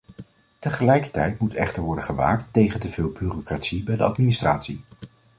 Tegelijkertijd 0.59 1.39
moet 1.39 1.53
echter 1.53 1.83
worden 1.83 2.03
gewaakt 2.03 2.53
tegen 2.53 2.79
te 2.79 2.89
veel 2.89 3.09
bureaucratie 3.09 3.83
bij 3.83 3.95
de 3.97 4.03
administratie. 4.03 4.83